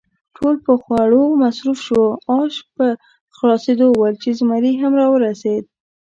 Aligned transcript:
ټول 0.35 0.55
په 0.65 0.73
خوړو 0.81 1.23
مصروف 1.41 1.77
شوو، 1.87 2.07
آش 2.39 2.53
پر 2.75 2.91
خلاصېدو 3.37 3.87
ول 3.93 4.15
چې 4.23 4.29
زمري 4.39 4.73
هم 4.81 4.93
را 4.99 5.07
ورسېد. 5.09 5.63